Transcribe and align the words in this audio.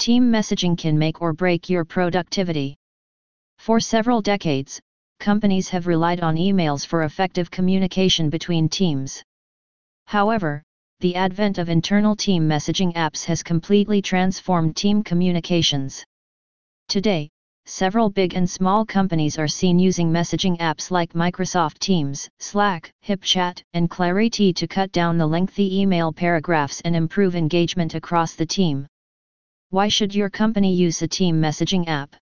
Team 0.00 0.32
messaging 0.32 0.78
can 0.78 0.98
make 0.98 1.20
or 1.20 1.34
break 1.34 1.68
your 1.68 1.84
productivity. 1.84 2.74
For 3.58 3.80
several 3.80 4.22
decades, 4.22 4.80
companies 5.18 5.68
have 5.68 5.86
relied 5.86 6.20
on 6.20 6.36
emails 6.36 6.86
for 6.86 7.02
effective 7.02 7.50
communication 7.50 8.30
between 8.30 8.70
teams. 8.70 9.22
However, 10.06 10.62
the 11.00 11.16
advent 11.16 11.58
of 11.58 11.68
internal 11.68 12.16
team 12.16 12.48
messaging 12.48 12.94
apps 12.94 13.26
has 13.26 13.42
completely 13.42 14.00
transformed 14.00 14.74
team 14.74 15.02
communications. 15.02 16.02
Today, 16.88 17.28
several 17.66 18.08
big 18.08 18.32
and 18.32 18.48
small 18.48 18.86
companies 18.86 19.38
are 19.38 19.48
seen 19.48 19.78
using 19.78 20.10
messaging 20.10 20.56
apps 20.60 20.90
like 20.90 21.12
Microsoft 21.12 21.78
Teams, 21.78 22.26
Slack, 22.38 22.90
HipChat, 23.06 23.62
and 23.74 23.90
Clariti 23.90 24.54
to 24.54 24.66
cut 24.66 24.92
down 24.92 25.18
the 25.18 25.26
lengthy 25.26 25.78
email 25.78 26.10
paragraphs 26.10 26.80
and 26.86 26.96
improve 26.96 27.36
engagement 27.36 27.94
across 27.94 28.32
the 28.34 28.46
team. 28.46 28.86
Why 29.72 29.86
should 29.86 30.16
your 30.16 30.30
company 30.30 30.74
use 30.74 31.00
a 31.00 31.06
team 31.06 31.40
messaging 31.40 31.86
app? 31.86 32.16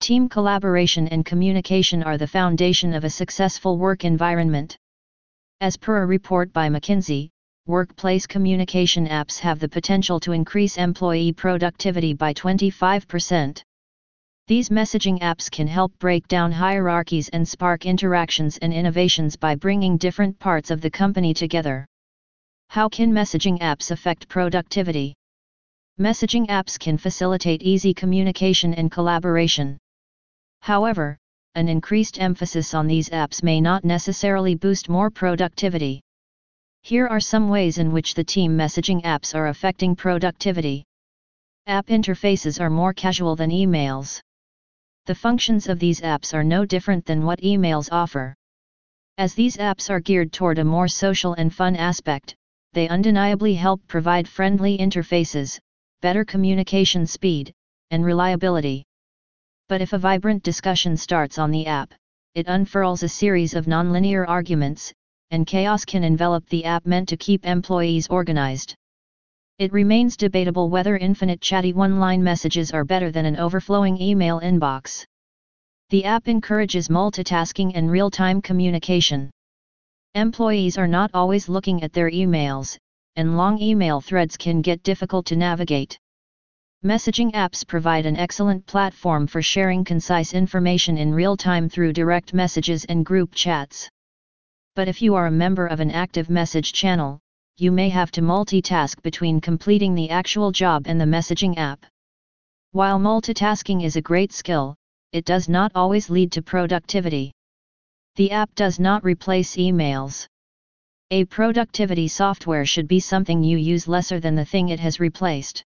Team 0.00 0.28
collaboration 0.28 1.08
and 1.08 1.24
communication 1.24 2.02
are 2.02 2.18
the 2.18 2.26
foundation 2.26 2.92
of 2.92 3.04
a 3.04 3.10
successful 3.10 3.78
work 3.78 4.04
environment. 4.04 4.76
As 5.62 5.78
per 5.78 6.02
a 6.02 6.06
report 6.06 6.52
by 6.52 6.68
McKinsey, 6.68 7.30
workplace 7.66 8.26
communication 8.26 9.08
apps 9.08 9.38
have 9.38 9.60
the 9.60 9.68
potential 9.70 10.20
to 10.20 10.32
increase 10.32 10.76
employee 10.76 11.32
productivity 11.32 12.12
by 12.12 12.34
25%. 12.34 13.62
These 14.46 14.68
messaging 14.68 15.20
apps 15.20 15.50
can 15.50 15.68
help 15.68 15.98
break 15.98 16.28
down 16.28 16.52
hierarchies 16.52 17.30
and 17.30 17.48
spark 17.48 17.86
interactions 17.86 18.58
and 18.58 18.74
innovations 18.74 19.36
by 19.36 19.54
bringing 19.54 19.96
different 19.96 20.38
parts 20.38 20.70
of 20.70 20.82
the 20.82 20.90
company 20.90 21.32
together. 21.32 21.86
How 22.68 22.90
can 22.90 23.10
messaging 23.10 23.58
apps 23.60 23.90
affect 23.90 24.28
productivity? 24.28 25.14
Messaging 26.00 26.46
apps 26.46 26.78
can 26.78 26.96
facilitate 26.96 27.60
easy 27.60 27.92
communication 27.92 28.72
and 28.72 28.88
collaboration. 28.88 29.76
However, 30.60 31.18
an 31.56 31.68
increased 31.68 32.20
emphasis 32.20 32.72
on 32.72 32.86
these 32.86 33.08
apps 33.08 33.42
may 33.42 33.60
not 33.60 33.84
necessarily 33.84 34.54
boost 34.54 34.88
more 34.88 35.10
productivity. 35.10 36.00
Here 36.82 37.08
are 37.08 37.18
some 37.18 37.48
ways 37.48 37.78
in 37.78 37.90
which 37.90 38.14
the 38.14 38.22
team 38.22 38.56
messaging 38.56 39.02
apps 39.02 39.34
are 39.34 39.48
affecting 39.48 39.96
productivity. 39.96 40.84
App 41.66 41.88
interfaces 41.88 42.60
are 42.60 42.70
more 42.70 42.92
casual 42.92 43.34
than 43.34 43.50
emails. 43.50 44.20
The 45.06 45.16
functions 45.16 45.68
of 45.68 45.80
these 45.80 46.00
apps 46.02 46.32
are 46.32 46.44
no 46.44 46.64
different 46.64 47.06
than 47.06 47.24
what 47.24 47.40
emails 47.40 47.88
offer. 47.90 48.36
As 49.16 49.34
these 49.34 49.56
apps 49.56 49.90
are 49.90 49.98
geared 49.98 50.32
toward 50.32 50.60
a 50.60 50.64
more 50.64 50.86
social 50.86 51.34
and 51.34 51.52
fun 51.52 51.74
aspect, 51.74 52.36
they 52.72 52.88
undeniably 52.88 53.54
help 53.54 53.84
provide 53.88 54.28
friendly 54.28 54.78
interfaces, 54.78 55.58
better 56.00 56.24
communication 56.24 57.06
speed, 57.06 57.52
and 57.90 58.04
reliability. 58.04 58.84
But 59.68 59.80
if 59.80 59.92
a 59.92 59.98
vibrant 59.98 60.42
discussion 60.44 60.96
starts 60.96 61.38
on 61.38 61.50
the 61.50 61.66
app, 61.66 61.92
it 62.34 62.46
unfurls 62.46 63.02
a 63.02 63.08
series 63.08 63.54
of 63.54 63.66
nonlinear 63.66 64.26
arguments, 64.28 64.92
and 65.32 65.46
chaos 65.46 65.84
can 65.84 66.04
envelop 66.04 66.48
the 66.48 66.64
app 66.64 66.86
meant 66.86 67.08
to 67.08 67.16
keep 67.16 67.44
employees 67.44 68.06
organized. 68.08 68.76
It 69.58 69.72
remains 69.72 70.16
debatable 70.16 70.70
whether 70.70 70.96
infinite 70.96 71.40
chatty 71.40 71.72
one-line 71.72 72.22
messages 72.22 72.70
are 72.70 72.84
better 72.84 73.10
than 73.10 73.26
an 73.26 73.36
overflowing 73.36 74.00
email 74.00 74.38
inbox. 74.40 75.04
The 75.90 76.04
app 76.04 76.28
encourages 76.28 76.88
multitasking 76.88 77.72
and 77.74 77.90
real-time 77.90 78.40
communication. 78.40 79.30
Employees 80.14 80.78
are 80.78 80.86
not 80.86 81.10
always 81.12 81.48
looking 81.48 81.82
at 81.82 81.92
their 81.92 82.10
emails, 82.10 82.78
and 83.18 83.36
long 83.36 83.60
email 83.60 84.00
threads 84.00 84.36
can 84.36 84.62
get 84.62 84.82
difficult 84.82 85.26
to 85.26 85.36
navigate. 85.36 85.98
Messaging 86.84 87.32
apps 87.32 87.66
provide 87.66 88.06
an 88.06 88.16
excellent 88.16 88.64
platform 88.64 89.26
for 89.26 89.42
sharing 89.42 89.82
concise 89.82 90.32
information 90.32 90.96
in 90.96 91.12
real 91.12 91.36
time 91.36 91.68
through 91.68 91.92
direct 91.92 92.32
messages 92.32 92.84
and 92.84 93.04
group 93.04 93.34
chats. 93.34 93.90
But 94.76 94.86
if 94.86 95.02
you 95.02 95.16
are 95.16 95.26
a 95.26 95.32
member 95.44 95.66
of 95.66 95.80
an 95.80 95.90
active 95.90 96.30
message 96.30 96.72
channel, 96.72 97.18
you 97.56 97.72
may 97.72 97.88
have 97.88 98.12
to 98.12 98.22
multitask 98.22 99.02
between 99.02 99.40
completing 99.40 99.96
the 99.96 100.10
actual 100.10 100.52
job 100.52 100.84
and 100.86 101.00
the 101.00 101.04
messaging 101.16 101.58
app. 101.58 101.84
While 102.70 103.00
multitasking 103.00 103.82
is 103.82 103.96
a 103.96 104.00
great 104.10 104.32
skill, 104.32 104.76
it 105.10 105.24
does 105.24 105.48
not 105.48 105.72
always 105.74 106.08
lead 106.08 106.30
to 106.32 106.42
productivity. 106.42 107.32
The 108.14 108.30
app 108.30 108.54
does 108.54 108.78
not 108.78 109.02
replace 109.02 109.56
emails. 109.56 110.28
A 111.10 111.24
productivity 111.24 112.06
software 112.06 112.66
should 112.66 112.86
be 112.86 113.00
something 113.00 113.42
you 113.42 113.56
use 113.56 113.88
lesser 113.88 114.20
than 114.20 114.34
the 114.34 114.44
thing 114.44 114.68
it 114.68 114.80
has 114.80 115.00
replaced. 115.00 115.64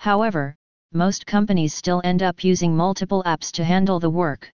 However, 0.00 0.54
most 0.92 1.24
companies 1.24 1.72
still 1.72 2.02
end 2.04 2.22
up 2.22 2.44
using 2.44 2.76
multiple 2.76 3.22
apps 3.24 3.50
to 3.52 3.64
handle 3.64 4.00
the 4.00 4.10
work. 4.10 4.50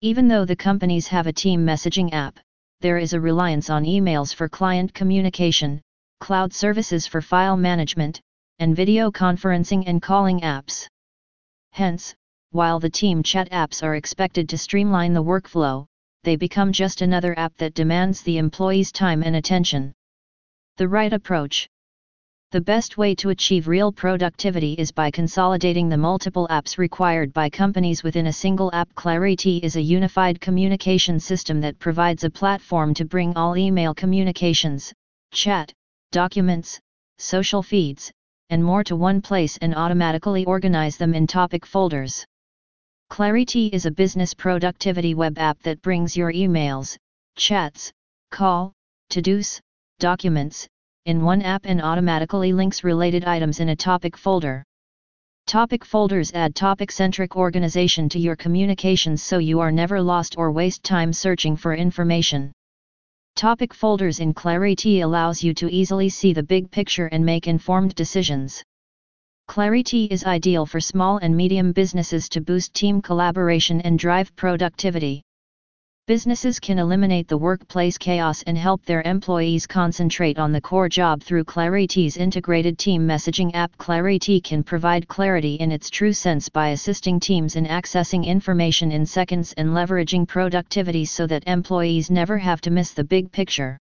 Even 0.00 0.28
though 0.28 0.46
the 0.46 0.56
companies 0.56 1.08
have 1.08 1.26
a 1.26 1.32
team 1.32 1.66
messaging 1.66 2.14
app, 2.14 2.38
there 2.80 2.96
is 2.96 3.12
a 3.12 3.20
reliance 3.20 3.68
on 3.68 3.84
emails 3.84 4.32
for 4.32 4.48
client 4.48 4.94
communication, 4.94 5.82
cloud 6.20 6.54
services 6.54 7.06
for 7.06 7.20
file 7.20 7.56
management, 7.56 8.22
and 8.60 8.76
video 8.76 9.10
conferencing 9.10 9.82
and 9.86 10.00
calling 10.00 10.40
apps. 10.40 10.86
Hence, 11.72 12.14
while 12.52 12.78
the 12.78 12.88
team 12.88 13.22
chat 13.22 13.50
apps 13.50 13.82
are 13.82 13.96
expected 13.96 14.48
to 14.48 14.56
streamline 14.56 15.12
the 15.12 15.22
workflow, 15.22 15.87
they 16.24 16.36
become 16.36 16.72
just 16.72 17.02
another 17.02 17.38
app 17.38 17.56
that 17.56 17.74
demands 17.74 18.22
the 18.22 18.38
employee's 18.38 18.92
time 18.92 19.22
and 19.22 19.36
attention. 19.36 19.92
The 20.76 20.88
right 20.88 21.12
approach. 21.12 21.68
The 22.50 22.60
best 22.62 22.96
way 22.96 23.14
to 23.16 23.28
achieve 23.28 23.68
real 23.68 23.92
productivity 23.92 24.72
is 24.74 24.90
by 24.90 25.10
consolidating 25.10 25.88
the 25.88 25.98
multiple 25.98 26.48
apps 26.48 26.78
required 26.78 27.32
by 27.32 27.50
companies 27.50 28.02
within 28.02 28.28
a 28.28 28.32
single 28.32 28.70
app. 28.72 28.88
Clariti 28.94 29.62
is 29.62 29.76
a 29.76 29.82
unified 29.82 30.40
communication 30.40 31.20
system 31.20 31.60
that 31.60 31.78
provides 31.78 32.24
a 32.24 32.30
platform 32.30 32.94
to 32.94 33.04
bring 33.04 33.36
all 33.36 33.56
email 33.56 33.92
communications, 33.92 34.94
chat, 35.32 35.72
documents, 36.10 36.80
social 37.18 37.62
feeds, 37.62 38.10
and 38.48 38.64
more 38.64 38.82
to 38.82 38.96
one 38.96 39.20
place 39.20 39.58
and 39.58 39.74
automatically 39.74 40.46
organize 40.46 40.96
them 40.96 41.12
in 41.12 41.26
topic 41.26 41.66
folders. 41.66 42.24
Clariti 43.10 43.70
is 43.72 43.86
a 43.86 43.90
business 43.90 44.34
productivity 44.34 45.14
web 45.14 45.38
app 45.38 45.60
that 45.62 45.80
brings 45.82 46.16
your 46.16 46.32
emails, 46.32 46.96
chats, 47.36 47.90
call, 48.30 48.72
to-dos, 49.10 49.60
documents, 49.98 50.68
in 51.06 51.24
one 51.24 51.40
app 51.42 51.62
and 51.64 51.80
automatically 51.80 52.52
links 52.52 52.84
related 52.84 53.24
items 53.24 53.60
in 53.60 53.70
a 53.70 53.76
topic 53.76 54.16
folder. 54.16 54.62
Topic 55.46 55.84
folders 55.84 56.32
add 56.34 56.54
topic-centric 56.54 57.34
organization 57.34 58.08
to 58.10 58.20
your 58.20 58.36
communications 58.36 59.22
so 59.22 59.38
you 59.38 59.58
are 59.58 59.72
never 59.72 60.00
lost 60.02 60.36
or 60.36 60.52
waste 60.52 60.84
time 60.84 61.12
searching 61.12 61.56
for 61.56 61.74
information. 61.74 62.52
Topic 63.34 63.72
folders 63.72 64.20
in 64.20 64.34
Clariti 64.34 65.02
allows 65.02 65.42
you 65.42 65.54
to 65.54 65.72
easily 65.72 66.10
see 66.10 66.34
the 66.34 66.42
big 66.42 66.70
picture 66.70 67.06
and 67.06 67.24
make 67.24 67.48
informed 67.48 67.94
decisions. 67.94 68.62
Clariti 69.48 70.08
is 70.10 70.26
ideal 70.26 70.66
for 70.66 70.78
small 70.78 71.16
and 71.16 71.34
medium 71.34 71.72
businesses 71.72 72.28
to 72.28 72.42
boost 72.42 72.74
team 72.74 73.00
collaboration 73.00 73.80
and 73.80 73.98
drive 73.98 74.36
productivity. 74.36 75.22
Businesses 76.06 76.60
can 76.60 76.78
eliminate 76.78 77.28
the 77.28 77.38
workplace 77.38 77.96
chaos 77.96 78.42
and 78.42 78.58
help 78.58 78.84
their 78.84 79.00
employees 79.06 79.66
concentrate 79.66 80.38
on 80.38 80.52
the 80.52 80.60
core 80.60 80.90
job 80.90 81.22
through 81.22 81.44
Clariti's 81.44 82.18
integrated 82.18 82.76
team 82.78 83.08
messaging 83.08 83.50
app. 83.54 83.74
Clariti 83.78 84.44
can 84.44 84.62
provide 84.62 85.08
clarity 85.08 85.54
in 85.54 85.72
its 85.72 85.88
true 85.88 86.12
sense 86.12 86.50
by 86.50 86.68
assisting 86.68 87.18
teams 87.18 87.56
in 87.56 87.64
accessing 87.64 88.26
information 88.26 88.92
in 88.92 89.06
seconds 89.06 89.54
and 89.54 89.70
leveraging 89.70 90.28
productivity 90.28 91.06
so 91.06 91.26
that 91.26 91.42
employees 91.46 92.10
never 92.10 92.36
have 92.36 92.60
to 92.60 92.70
miss 92.70 92.92
the 92.92 93.02
big 93.02 93.32
picture. 93.32 93.78